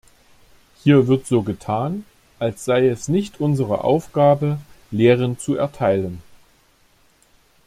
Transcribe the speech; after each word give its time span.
Hier 0.83 1.05
wird 1.05 1.27
so 1.27 1.43
getan, 1.43 2.05
als 2.39 2.65
sei 2.65 2.87
es 2.87 3.07
nicht 3.07 3.39
unsere 3.39 3.83
Aufgabe, 3.83 4.57
Lehren 4.89 5.37
zu 5.37 5.53
erteilen. 5.53 6.23